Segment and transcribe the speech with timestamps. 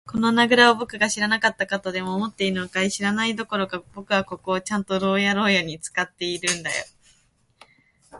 [0.07, 2.89] この穴ぐらをぼくが知らなかったとでも思っているのかい。
[2.89, 6.85] 知らないどころか、ぼくはここをちゃんと牢屋ろうやに使っていたんだよ。